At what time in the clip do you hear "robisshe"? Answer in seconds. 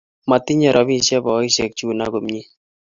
0.75-1.15